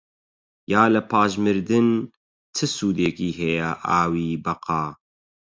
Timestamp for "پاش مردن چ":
1.11-2.57